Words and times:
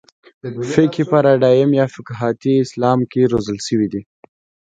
فقهي 0.73 1.03
پاراډایم 1.11 1.71
یا 1.79 1.85
فقاهتي 1.95 2.53
اسلام 2.65 2.99
کې 3.11 3.21
روزل 3.31 3.57
شوي 3.67 3.87
دي. 3.93 4.01